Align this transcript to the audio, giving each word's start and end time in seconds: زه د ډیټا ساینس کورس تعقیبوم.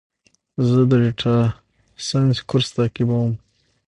زه 0.67 0.79
د 0.89 0.91
ډیټا 1.01 1.37
ساینس 2.07 2.37
کورس 2.49 2.67
تعقیبوم. 2.77 3.31